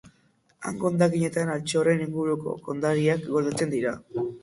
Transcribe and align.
Hango 0.69 0.87
hondakinetan 0.89 1.53
altxorren 1.57 2.03
inguruko 2.07 2.59
kondairak 2.71 3.33
gordetzen 3.39 3.79
dira. 3.79 3.99